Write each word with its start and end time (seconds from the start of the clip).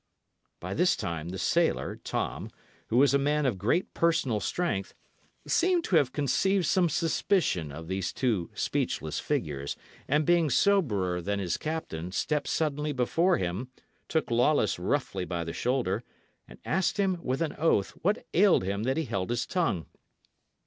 By 0.59 0.73
this 0.73 0.95
time 0.95 1.29
the 1.29 1.37
sailor, 1.37 1.95
Tom, 2.03 2.49
who 2.87 2.97
was 2.97 3.13
a 3.13 3.19
man 3.19 3.45
of 3.45 3.59
great 3.59 3.93
personal 3.93 4.39
strength, 4.39 4.95
seemed 5.45 5.83
to 5.83 5.95
have 5.97 6.11
conceived 6.11 6.65
some 6.65 6.89
suspicion 6.89 7.71
of 7.71 7.87
these 7.87 8.11
two 8.11 8.49
speechless 8.55 9.19
figures; 9.19 9.75
and 10.07 10.25
being 10.25 10.49
soberer 10.49 11.21
than 11.21 11.37
his 11.37 11.55
captain, 11.55 12.11
stepped 12.11 12.47
suddenly 12.47 12.93
before 12.93 13.37
him, 13.37 13.69
took 14.07 14.31
Lawless 14.31 14.79
roughly 14.79 15.23
by 15.23 15.43
the 15.43 15.53
shoulder, 15.53 16.03
and 16.47 16.57
asked 16.65 16.97
him, 16.97 17.19
with 17.23 17.43
an 17.43 17.53
oath, 17.59 17.91
what 18.01 18.25
ailed 18.33 18.63
him 18.63 18.81
that 18.81 18.97
he 18.97 19.05
held 19.05 19.29
his 19.29 19.45
tongue. 19.45 19.85